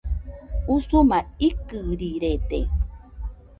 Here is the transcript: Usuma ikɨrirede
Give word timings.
Usuma 0.75 1.17
ikɨrirede 1.47 2.59